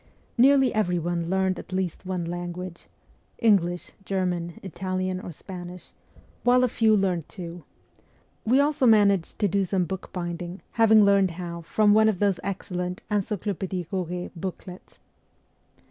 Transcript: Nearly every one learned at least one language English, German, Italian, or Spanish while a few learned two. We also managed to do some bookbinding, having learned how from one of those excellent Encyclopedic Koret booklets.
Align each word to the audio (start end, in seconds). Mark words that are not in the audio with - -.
Nearly 0.35 0.73
every 0.73 0.97
one 0.97 1.29
learned 1.29 1.59
at 1.59 1.71
least 1.71 2.07
one 2.07 2.25
language 2.25 2.87
English, 3.37 3.91
German, 4.03 4.59
Italian, 4.63 5.19
or 5.19 5.31
Spanish 5.31 5.91
while 6.41 6.63
a 6.63 6.67
few 6.67 6.95
learned 6.97 7.29
two. 7.29 7.65
We 8.43 8.59
also 8.59 8.87
managed 8.87 9.37
to 9.37 9.47
do 9.47 9.63
some 9.63 9.85
bookbinding, 9.85 10.63
having 10.71 11.05
learned 11.05 11.29
how 11.37 11.61
from 11.61 11.93
one 11.93 12.09
of 12.09 12.17
those 12.17 12.39
excellent 12.43 13.03
Encyclopedic 13.11 13.91
Koret 13.91 14.31
booklets. 14.35 14.97